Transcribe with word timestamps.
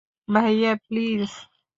ভাইয়া, 0.27 0.71
প্লিজ। 0.85 1.31